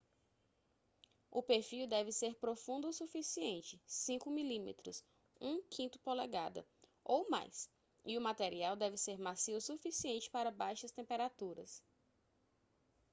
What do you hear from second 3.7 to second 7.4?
5 mm 1/5 polegada ou